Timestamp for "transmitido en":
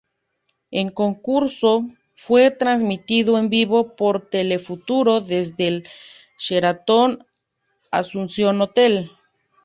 2.49-3.49